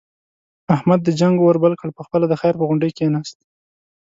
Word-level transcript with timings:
احمد 0.75 0.99
د 1.03 1.09
جنگ 1.19 1.35
اور 1.41 1.55
بل 1.63 1.73
کړ، 1.79 1.89
په 1.97 2.01
خپله 2.05 2.25
د 2.29 2.33
خیر 2.41 2.53
په 2.57 2.65
غونډۍ 2.67 2.91
کېناست. 2.97 3.37